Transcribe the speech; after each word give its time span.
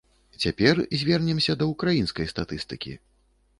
Цяпер 0.45 0.81
звернемся 1.01 1.57
да 1.61 1.69
ўкраінскай 1.73 2.33
статыстыкі. 2.35 2.99